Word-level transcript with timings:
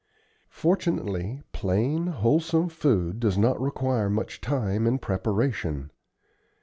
Fortunately, 0.49 1.43
plain, 1.51 2.07
wholesome 2.07 2.69
food 2.69 3.19
does 3.19 3.37
not 3.37 3.61
require 3.61 4.09
much 4.09 4.41
time 4.41 4.87
in 4.87 4.97
preparation. 4.97 5.91